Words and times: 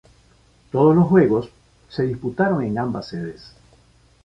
Todos 0.71 0.95
los 0.95 1.05
juegos 1.07 1.49
se 1.87 2.01
disputaron 2.01 2.63
en 2.63 2.79
ambas 2.79 3.09
sedes. 3.09 3.53